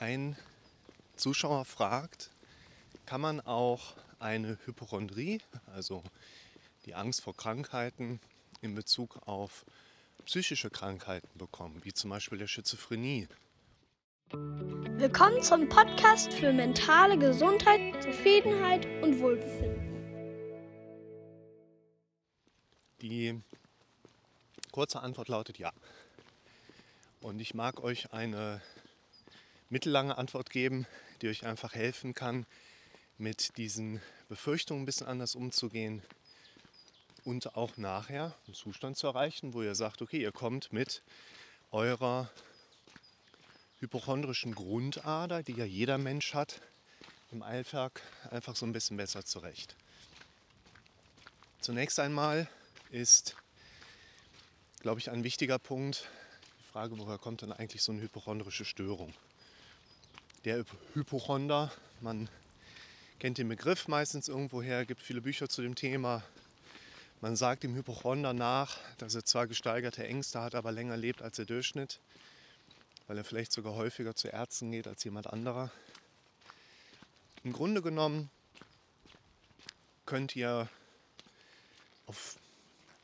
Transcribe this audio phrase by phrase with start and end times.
[0.00, 0.36] Ein
[1.16, 2.30] Zuschauer fragt,
[3.04, 5.40] kann man auch eine Hypochondrie,
[5.74, 6.04] also
[6.86, 8.20] die Angst vor Krankheiten
[8.60, 9.66] in Bezug auf
[10.24, 13.26] psychische Krankheiten bekommen, wie zum Beispiel der Schizophrenie.
[14.30, 19.88] Willkommen zum Podcast für mentale Gesundheit, Zufriedenheit und Wohlbefinden.
[23.02, 23.42] Die
[24.70, 25.72] kurze Antwort lautet ja.
[27.20, 28.62] Und ich mag euch eine
[29.70, 30.86] mittellange Antwort geben,
[31.20, 32.46] die euch einfach helfen kann,
[33.18, 36.02] mit diesen Befürchtungen ein bisschen anders umzugehen
[37.24, 41.02] und auch nachher einen Zustand zu erreichen, wo ihr sagt, okay, ihr kommt mit
[41.70, 42.30] eurer
[43.80, 46.60] hypochondrischen Grundader, die ja jeder Mensch hat,
[47.30, 49.76] im Alltag einfach so ein bisschen besser zurecht.
[51.60, 52.48] Zunächst einmal
[52.90, 53.36] ist,
[54.80, 56.08] glaube ich, ein wichtiger Punkt
[56.60, 59.12] die Frage, woher kommt denn eigentlich so eine hypochondrische Störung?
[60.48, 61.70] Der Hypochonder,
[62.00, 62.26] man
[63.18, 66.22] kennt den Begriff meistens irgendwoher, gibt viele Bücher zu dem Thema,
[67.20, 71.36] man sagt dem Hypochonder nach, dass er zwar gesteigerte Ängste hat, aber länger lebt als
[71.36, 72.00] der Durchschnitt,
[73.08, 75.70] weil er vielleicht sogar häufiger zu Ärzten geht als jemand anderer.
[77.44, 78.30] Im Grunde genommen
[80.06, 80.66] könnt ihr
[82.06, 82.38] auf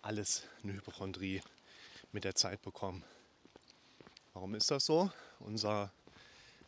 [0.01, 1.43] alles eine Hypochondrie
[2.11, 3.05] mit der Zeit bekommen.
[4.33, 5.13] Warum ist das so?
[5.41, 5.93] Unser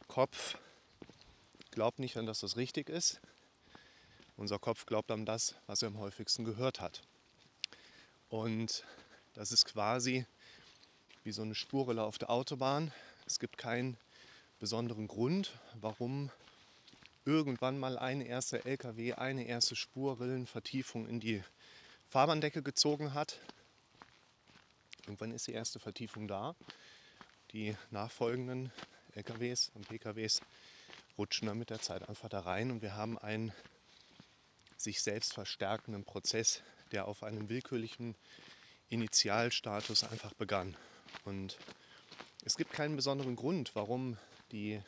[0.06, 0.58] Kopf
[1.76, 3.20] glaubt nicht an, dass das richtig ist.
[4.38, 7.02] Unser Kopf glaubt an das, was er am häufigsten gehört hat.
[8.30, 8.82] Und
[9.34, 10.24] das ist quasi
[11.22, 12.94] wie so eine Spurrille auf der Autobahn.
[13.26, 13.98] Es gibt keinen
[14.58, 16.30] besonderen Grund, warum
[17.26, 21.44] irgendwann mal ein erster LKW eine erste Spurrillenvertiefung in die
[22.08, 23.38] Fahrbahndecke gezogen hat.
[25.02, 26.56] Irgendwann ist die erste Vertiefung da.
[27.52, 28.72] Die nachfolgenden
[29.14, 30.40] LKWs und PKWs
[31.18, 33.52] rutschen dann mit der Zeit einfach da rein und wir haben einen
[34.76, 36.62] sich selbst verstärkenden Prozess
[36.92, 38.14] der auf einem willkürlichen
[38.88, 40.76] Initialstatus einfach begann.
[41.24, 41.58] Und
[42.44, 44.16] es gibt keinen besonderen Grund, warum
[44.52, 44.80] die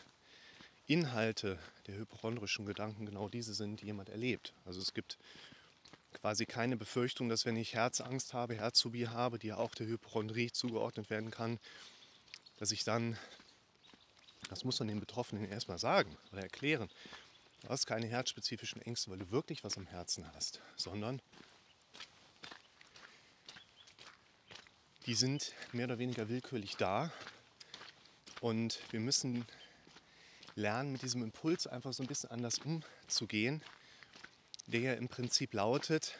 [0.86, 4.54] Inhalte der hypochondrischen Gedanken genau diese sind, die jemand erlebt.
[4.64, 5.18] Also es gibt
[6.12, 10.50] quasi keine Befürchtung, dass wenn ich Herzangst habe, Herzphobie habe, die ja auch der Hypochondrie
[10.50, 11.58] zugeordnet werden kann,
[12.56, 13.18] dass ich dann,
[14.48, 16.88] das muss man den Betroffenen erstmal sagen oder erklären,
[17.62, 21.20] du hast keine herzspezifischen Ängste, weil du wirklich was am Herzen hast, sondern
[25.06, 27.12] die sind mehr oder weniger willkürlich da.
[28.40, 29.46] Und wir müssen
[30.54, 33.62] lernen, mit diesem Impuls einfach so ein bisschen anders umzugehen,
[34.66, 36.18] der ja im Prinzip lautet,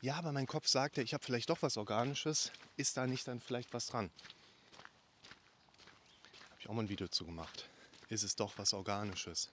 [0.00, 3.26] ja, aber mein Kopf sagt ja, ich habe vielleicht doch was Organisches, ist da nicht
[3.26, 4.10] dann vielleicht was dran?
[6.68, 7.66] Auch mal ein Video zu gemacht.
[8.10, 9.48] Ist es doch was Organisches?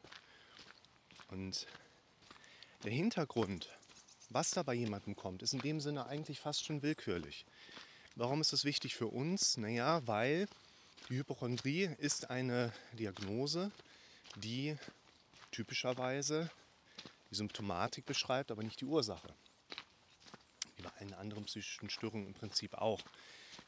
[1.29, 1.65] Und
[2.83, 3.69] der Hintergrund,
[4.29, 7.45] was da bei jemandem kommt, ist in dem Sinne eigentlich fast schon willkürlich.
[8.17, 9.55] Warum ist das wichtig für uns?
[9.55, 10.49] Naja, weil
[11.07, 13.71] die Hypochondrie ist eine Diagnose,
[14.35, 14.75] die
[15.51, 16.51] typischerweise
[17.31, 19.33] die Symptomatik beschreibt, aber nicht die Ursache.
[20.75, 22.99] Wie bei allen anderen psychischen Störungen im Prinzip auch.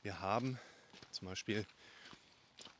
[0.01, 0.59] Wir haben
[1.11, 1.65] zum Beispiel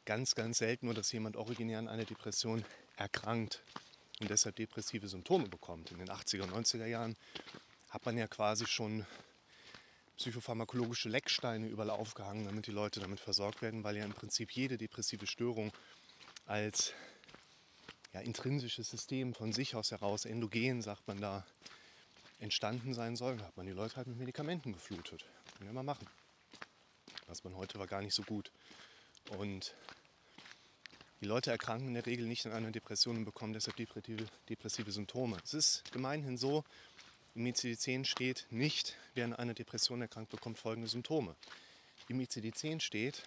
[0.07, 2.63] ganz, ganz selten nur, dass jemand originär an einer Depression
[2.95, 3.61] erkrankt
[4.21, 5.91] und deshalb depressive Symptome bekommt.
[5.91, 7.17] In den 80er, 90er Jahren
[7.89, 9.05] hat man ja quasi schon
[10.15, 14.77] psychopharmakologische Lecksteine überall aufgehangen, damit die Leute damit versorgt werden, weil ja im Prinzip jede
[14.77, 15.73] depressive Störung
[16.45, 16.93] als
[18.13, 21.45] ja, intrinsisches System von sich aus heraus, endogen sagt man da,
[22.39, 23.35] entstanden sein soll.
[23.35, 25.25] Da hat man die Leute halt mit Medikamenten geflutet.
[25.57, 26.07] Können wir mal machen.
[27.27, 28.51] Was man heute war gar nicht so gut.
[29.37, 29.75] Und
[31.21, 34.91] die Leute erkranken in der Regel nicht an einer Depression und bekommen deshalb depressive, depressive
[34.91, 35.37] Symptome.
[35.43, 36.63] Es ist gemeinhin so,
[37.35, 41.35] im ICD-10 steht nicht, wer an einer Depression erkrankt, bekommt folgende Symptome.
[42.07, 43.23] Im ICD-10 steht,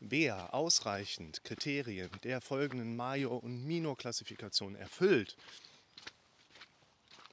[0.00, 5.36] wer ausreichend Kriterien der folgenden Major- und Minor-Klassifikation erfüllt,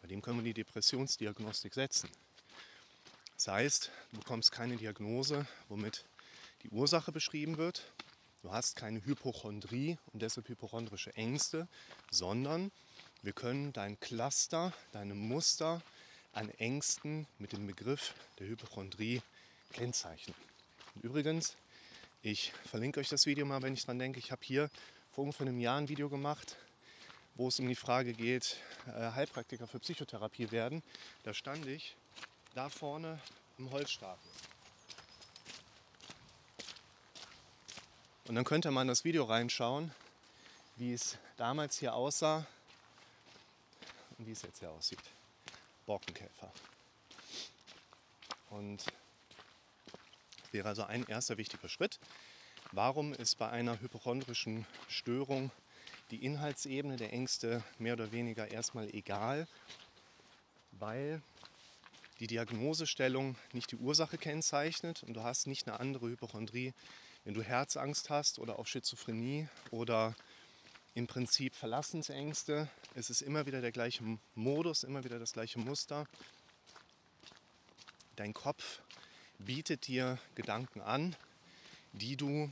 [0.02, 2.10] bei dem können wir die Depressionsdiagnostik setzen.
[3.36, 6.06] Das heißt, du bekommst keine Diagnose, womit
[6.64, 7.84] die Ursache beschrieben wird.
[8.42, 11.68] Du hast keine Hypochondrie und deshalb hypochondrische Ängste,
[12.10, 12.72] sondern
[13.22, 15.82] wir können dein Cluster, deine Muster,
[16.34, 19.22] an Ängsten mit dem Begriff der Hypochondrie
[19.74, 20.36] kennzeichnen.
[20.96, 21.56] Und übrigens,
[22.24, 24.18] ich verlinke euch das Video mal, wenn ich dran denke.
[24.18, 24.70] Ich habe hier
[25.12, 26.56] vor ungefähr einem Jahr ein Video gemacht,
[27.36, 30.82] wo es um die Frage geht, äh, Heilpraktiker für Psychotherapie werden.
[31.24, 31.96] Da stand ich
[32.56, 33.20] da vorne
[33.58, 34.30] im Holzstapel.
[38.32, 39.92] Und dann könnte man das Video reinschauen,
[40.78, 42.48] wie es damals hier aussah
[44.18, 45.02] und wie es jetzt hier aussieht.
[45.86, 46.50] Borkenkäfer.
[48.50, 48.86] Und
[50.54, 52.00] wäre also ein erster wichtiger Schritt.
[52.72, 55.52] Warum ist bei einer hypochondrischen Störung
[56.10, 59.46] die Inhaltsebene der Ängste mehr oder weniger erstmal egal?
[60.72, 61.22] Weil
[62.22, 66.74] die Diagnosestellung nicht die Ursache kennzeichnet und du hast nicht eine andere Hypochondrie,
[67.24, 70.16] wenn du Herzangst hast oder auch Schizophrenie oder
[70.94, 72.70] im Prinzip Verlassensängste.
[72.96, 74.04] Es ist immer wieder der gleiche
[74.36, 76.08] Modus, immer wieder das gleiche Muster.
[78.16, 78.82] Dein Kopf
[79.40, 81.16] bietet dir Gedanken an,
[81.94, 82.52] die du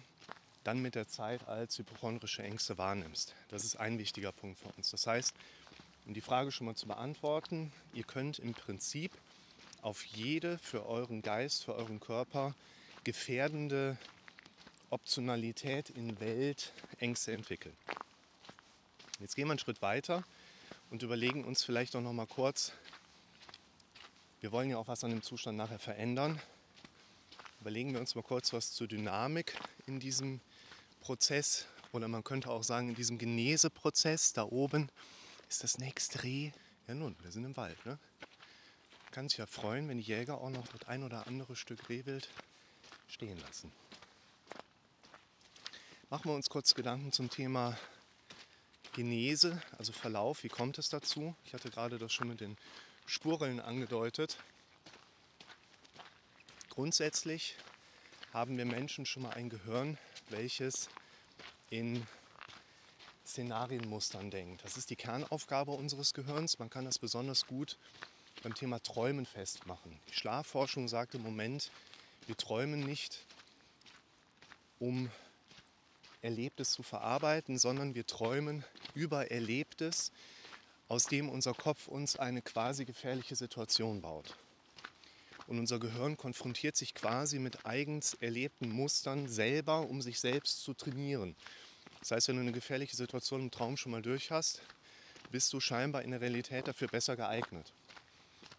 [0.63, 3.33] dann mit der Zeit als hypochondrische Ängste wahrnimmst.
[3.49, 4.91] Das ist ein wichtiger Punkt für uns.
[4.91, 5.33] Das heißt,
[6.05, 9.11] um die Frage schon mal zu beantworten, ihr könnt im Prinzip
[9.81, 12.55] auf jede für euren Geist, für euren Körper
[13.03, 13.97] gefährdende
[14.89, 17.75] Optionalität in Welt Ängste entwickeln.
[19.19, 20.23] Jetzt gehen wir einen Schritt weiter
[20.89, 22.71] und überlegen uns vielleicht auch noch mal kurz,
[24.41, 26.41] wir wollen ja auch was an dem Zustand nachher verändern.
[27.59, 30.39] Überlegen wir uns mal kurz was zur Dynamik in diesem
[31.01, 34.89] Prozess oder man könnte auch sagen, in diesem Geneseprozess da oben
[35.49, 36.51] ist das nächste Reh.
[36.87, 37.85] Ja nun, wir sind im Wald.
[37.85, 37.99] Ne?
[39.11, 42.29] Kann sich ja freuen, wenn die Jäger auch noch das ein oder andere Stück Rehwild
[43.07, 43.71] stehen lassen.
[46.11, 47.77] Machen wir uns kurz Gedanken zum Thema
[48.93, 50.43] Genese, also Verlauf.
[50.43, 51.35] Wie kommt es dazu?
[51.45, 52.57] Ich hatte gerade das schon mit den
[53.05, 54.39] Spurrillen angedeutet.
[56.69, 57.55] Grundsätzlich
[58.33, 60.89] haben wir Menschen schon mal ein Gehirn, welches
[61.69, 62.07] in
[63.23, 64.65] Szenarienmustern denkt.
[64.65, 66.57] Das ist die Kernaufgabe unseres Gehirns.
[66.57, 67.77] Man kann das besonders gut
[68.41, 69.99] beim Thema Träumen festmachen.
[70.09, 71.69] Die Schlafforschung sagt im Moment,
[72.25, 73.27] wir träumen nicht,
[74.79, 75.11] um
[76.21, 80.11] Erlebtes zu verarbeiten, sondern wir träumen über Erlebtes,
[80.87, 84.35] aus dem unser Kopf uns eine quasi gefährliche Situation baut.
[85.47, 90.73] Und unser Gehirn konfrontiert sich quasi mit eigens erlebten Mustern selber, um sich selbst zu
[90.73, 91.35] trainieren.
[91.99, 94.61] Das heißt, wenn du eine gefährliche Situation im Traum schon mal durch hast,
[95.31, 97.71] bist du scheinbar in der Realität dafür besser geeignet.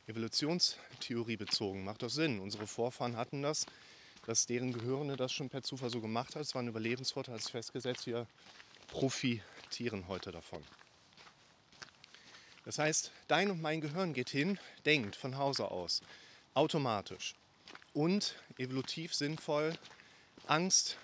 [0.06, 2.40] Evolutionstheorie bezogen macht das Sinn.
[2.40, 3.66] Unsere Vorfahren hatten das
[4.26, 6.42] dass deren Gehörende das schon per Zufall so gemacht hat.
[6.42, 8.06] Es war ein Überlebensvorteil, das ist festgesetzt.
[8.06, 8.26] Wir
[8.88, 10.62] profitieren heute davon.
[12.64, 16.02] Das heißt, dein und mein Gehirn geht hin, denkt von Hause aus,
[16.54, 17.34] automatisch
[17.94, 19.74] und evolutiv sinnvoll,
[20.46, 20.98] Angst,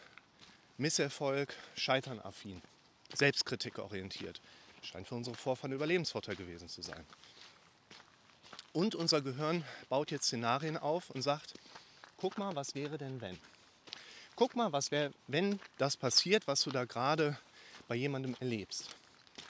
[0.76, 2.60] Misserfolg, Scheitern affin,
[3.14, 4.40] Selbstkritik orientiert.
[4.82, 7.04] Scheint für unsere Vorfahren Überlebensvorteil gewesen zu sein.
[8.72, 11.54] Und unser Gehirn baut jetzt Szenarien auf und sagt,
[12.16, 13.38] guck mal, was wäre denn wenn?
[14.34, 17.38] Guck mal, was wäre, wenn das passiert, was du da gerade
[17.88, 18.94] bei jemandem erlebst.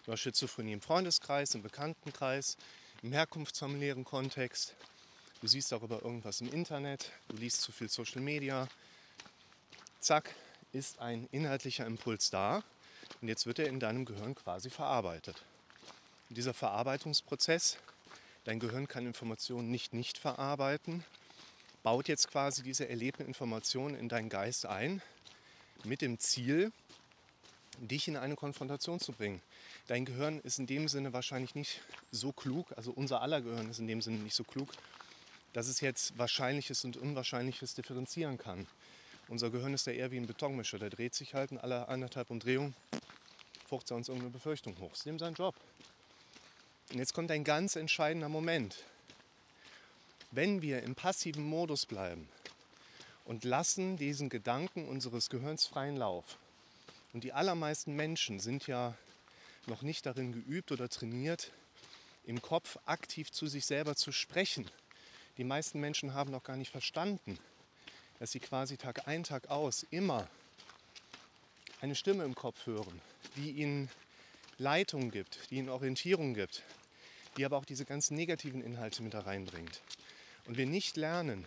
[0.04, 2.56] Du hast Schizophrenie im Freundeskreis, im Bekanntenkreis,
[3.02, 4.74] im herkunftsfamiliären Kontext.
[5.40, 8.68] Du siehst darüber irgendwas im Internet, du liest zu viel Social Media.
[10.00, 10.34] Zack,
[10.72, 12.62] ist ein inhaltlicher Impuls da
[13.20, 15.42] und jetzt wird er in deinem Gehirn quasi verarbeitet.
[16.28, 17.78] Und dieser Verarbeitungsprozess,
[18.44, 21.04] dein Gehirn kann Informationen nicht nicht verarbeiten,
[21.86, 25.00] baut jetzt quasi diese erlebten Informationen in deinen Geist ein,
[25.84, 26.72] mit dem Ziel,
[27.78, 29.40] dich in eine Konfrontation zu bringen.
[29.86, 33.78] Dein Gehirn ist in dem Sinne wahrscheinlich nicht so klug, also unser aller Gehirn ist
[33.78, 34.68] in dem Sinne nicht so klug,
[35.52, 38.66] dass es jetzt Wahrscheinliches und Unwahrscheinliches differenzieren kann.
[39.28, 42.30] Unser Gehirn ist ja eher wie ein Betonmischer, der dreht sich halt in aller anderthalb
[42.30, 42.74] Umdrehung,
[43.68, 44.90] fucht er uns irgendeine Befürchtung hoch.
[44.90, 45.54] Das ist dem sein Job.
[46.90, 48.74] Und jetzt kommt ein ganz entscheidender Moment.
[50.36, 52.28] Wenn wir im passiven Modus bleiben
[53.24, 56.36] und lassen diesen Gedanken unseres Gehirns freien Lauf,
[57.14, 58.94] und die allermeisten Menschen sind ja
[59.64, 61.52] noch nicht darin geübt oder trainiert,
[62.26, 64.70] im Kopf aktiv zu sich selber zu sprechen.
[65.38, 67.38] Die meisten Menschen haben noch gar nicht verstanden,
[68.18, 70.28] dass sie quasi Tag ein, Tag aus immer
[71.80, 73.00] eine Stimme im Kopf hören,
[73.36, 73.88] die ihnen
[74.58, 76.62] Leitung gibt, die ihnen Orientierung gibt,
[77.38, 79.80] die aber auch diese ganzen negativen Inhalte mit da reinbringt
[80.46, 81.46] und wir nicht lernen,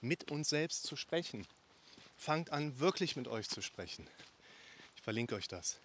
[0.00, 1.46] mit uns selbst zu sprechen,
[2.16, 4.06] fangt an, wirklich mit euch zu sprechen.
[4.96, 5.78] Ich verlinke euch das.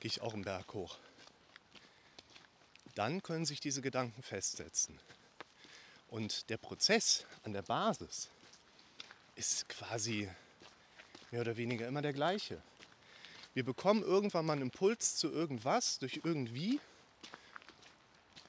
[0.00, 0.96] Gehe ich auch im Berg hoch.
[2.94, 4.98] Dann können sich diese Gedanken festsetzen.
[6.08, 8.28] Und der Prozess an der Basis
[9.36, 10.28] ist quasi
[11.30, 12.60] mehr oder weniger immer der gleiche.
[13.54, 16.80] Wir bekommen irgendwann mal einen Impuls zu irgendwas durch irgendwie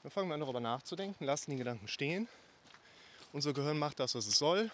[0.04, 2.28] dann fangen wir an darüber nachzudenken, lassen die Gedanken stehen.
[3.34, 4.72] Unser Gehirn macht das, was es soll.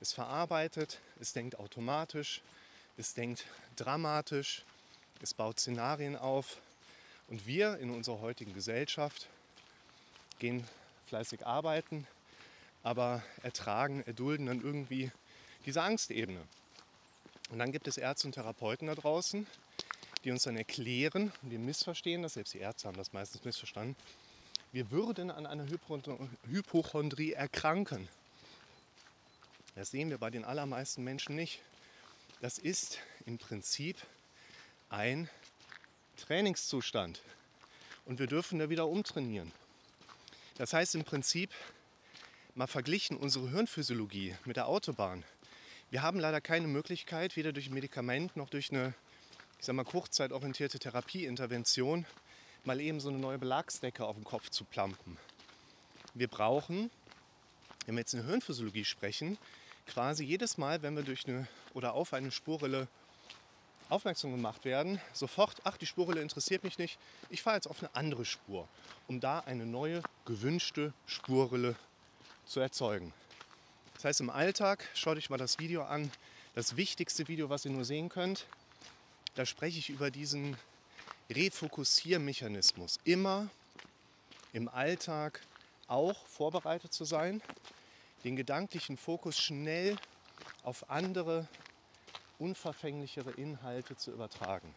[0.00, 2.42] Es verarbeitet, es denkt automatisch,
[2.96, 3.46] es denkt
[3.76, 4.64] dramatisch,
[5.22, 6.58] es baut Szenarien auf.
[7.28, 9.28] Und wir in unserer heutigen Gesellschaft
[10.38, 10.66] gehen
[11.06, 12.06] fleißig arbeiten,
[12.82, 15.12] aber ertragen, erdulden dann irgendwie
[15.66, 16.40] diese Angstebene.
[17.50, 19.46] Und dann gibt es Ärzte und Therapeuten da draußen,
[20.24, 23.96] die uns dann erklären, wir missverstehen das, selbst die Ärzte haben das meistens missverstanden,
[24.72, 25.66] wir würden an einer
[26.48, 28.08] Hypochondrie erkranken.
[29.74, 31.60] Das sehen wir bei den allermeisten Menschen nicht.
[32.40, 33.96] Das ist im Prinzip
[34.88, 35.28] ein
[36.16, 37.20] Trainingszustand.
[38.04, 39.52] Und wir dürfen da wieder umtrainieren.
[40.56, 41.50] Das heißt im Prinzip,
[42.54, 45.24] mal verglichen unsere Hirnphysiologie mit der Autobahn.
[45.90, 48.94] Wir haben leider keine Möglichkeit, weder durch ein Medikament noch durch eine
[49.62, 52.04] ich sag mal, kurzzeitorientierte Therapieintervention
[52.64, 55.16] mal eben so eine neue Belagsdecke auf den Kopf zu plampen.
[56.14, 56.90] Wir brauchen,
[57.86, 59.38] wenn wir jetzt in der Hirnphysiologie sprechen,
[59.86, 62.88] quasi jedes Mal, wenn wir durch eine oder auf eine Spurrille
[63.88, 66.98] aufmerksam gemacht werden, sofort, ach, die Spurrille interessiert mich nicht,
[67.30, 68.66] ich fahre jetzt auf eine andere Spur,
[69.06, 71.76] um da eine neue, gewünschte Spurrille
[72.46, 73.12] zu erzeugen.
[73.94, 76.10] Das heißt, im Alltag, schaut euch mal das Video an,
[76.56, 78.48] das wichtigste Video, was ihr nur sehen könnt,
[79.34, 80.56] da spreche ich über diesen
[81.30, 82.98] Refokussiermechanismus.
[83.04, 83.48] Immer
[84.52, 85.40] im Alltag
[85.88, 87.40] auch vorbereitet zu sein,
[88.24, 89.96] den gedanklichen Fokus schnell
[90.62, 91.48] auf andere,
[92.38, 94.74] unverfänglichere Inhalte zu übertragen.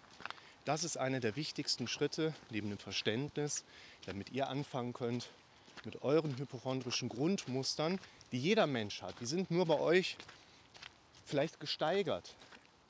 [0.65, 3.63] Das ist einer der wichtigsten Schritte neben dem Verständnis,
[4.05, 5.29] damit ihr anfangen könnt
[5.83, 7.99] mit euren hypochondrischen Grundmustern,
[8.31, 9.19] die jeder Mensch hat.
[9.19, 10.17] Die sind nur bei euch
[11.25, 12.33] vielleicht gesteigert.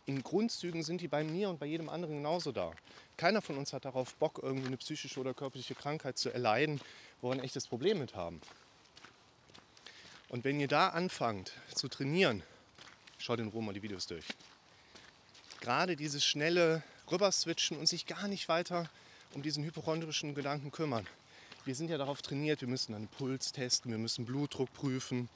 [0.08, 2.72] In Grundzügen sind die bei mir und bei jedem anderen genauso da.
[3.18, 6.80] Keiner von uns hat darauf Bock, irgendwie eine psychische oder körperliche Krankheit zu erleiden,
[7.22, 8.40] wo wir ein echtes Problem mit haben.
[10.30, 12.44] Und wenn ihr da anfangt zu trainieren,
[13.18, 14.26] schaut in Ruhe mal die Videos durch.
[15.60, 18.90] Gerade dieses schnelle Rüberswitchen und sich gar nicht weiter
[19.34, 21.08] um diesen hypochondrischen Gedanken kümmern.
[21.66, 25.30] Wir sind ja darauf trainiert, wir müssen einen Puls testen, wir müssen Blutdruck prüfen,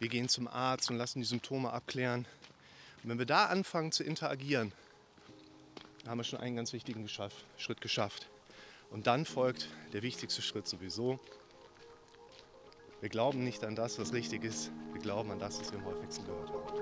[0.00, 2.26] wir gehen zum Arzt und lassen die Symptome abklären.
[3.02, 4.72] Und wenn wir da anfangen zu interagieren,
[6.06, 8.28] haben wir schon einen ganz wichtigen Schritt geschafft.
[8.90, 11.18] Und dann folgt der wichtigste Schritt sowieso.
[13.00, 14.70] Wir glauben nicht an das, was richtig ist.
[14.92, 16.77] Wir glauben an das, was wir am häufigsten gehört haben.